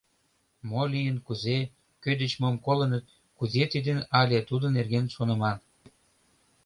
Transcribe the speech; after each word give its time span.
Мо 0.69 0.81
лийын, 0.93 1.17
кузе, 1.25 1.57
кӧ 2.03 2.11
деч 2.21 2.31
мом 2.41 2.55
колыныт, 2.65 3.05
кузе 3.37 3.63
тидын 3.73 3.99
але 4.19 4.37
тудын 4.49 4.71
нерген 4.77 5.05
шоныман. 5.15 5.57